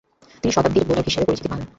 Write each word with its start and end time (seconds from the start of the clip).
তিনি 0.43 0.51
শতাব্দীর 0.53 0.87
বোলার 0.87 1.07
হিসেবে 1.07 1.27
পরিচিতি 1.27 1.49
পান। 1.49 1.59